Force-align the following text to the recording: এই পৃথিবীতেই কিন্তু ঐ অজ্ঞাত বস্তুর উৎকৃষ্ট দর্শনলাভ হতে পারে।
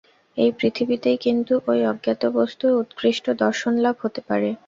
এই 0.37 0.51
পৃথিবীতেই 0.59 1.17
কিন্তু 1.25 1.53
ঐ 1.65 1.75
অজ্ঞাত 1.91 2.21
বস্তুর 2.37 2.71
উৎকৃষ্ট 2.81 3.25
দর্শনলাভ 3.41 3.95
হতে 4.03 4.21
পারে। 4.29 4.49